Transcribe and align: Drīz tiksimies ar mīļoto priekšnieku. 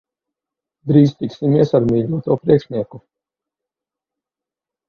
Drīz 0.91 1.13
tiksimies 1.19 1.75
ar 1.79 1.85
mīļoto 1.91 2.39
priekšnieku. 2.47 3.03